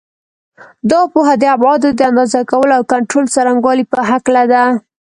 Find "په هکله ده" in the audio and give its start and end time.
3.93-4.63